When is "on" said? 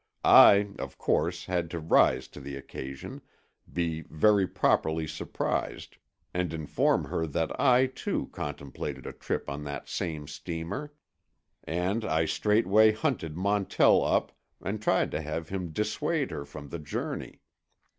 9.47-9.63